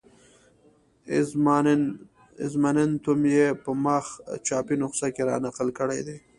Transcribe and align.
اظماننتم 2.45 3.19
یې 3.35 3.47
په 3.63 3.71
مخ 3.83 4.05
چاپي 4.47 4.75
نسخه 4.81 5.07
کې 5.15 5.23
را 5.29 5.35
نقل 5.45 5.67
کړی 5.79 6.01
دی. 6.07 6.17